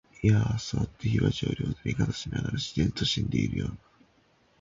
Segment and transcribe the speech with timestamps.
[0.23, 3.77] 謂わば、坐って火鉢に両手をかざしながら、自然に死んでいるような、